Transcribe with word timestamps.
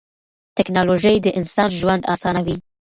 تکنالوژي 0.57 1.15
د 1.21 1.27
انسان 1.39 1.69
ژوند 1.79 2.03
اسانوي. 2.13 2.55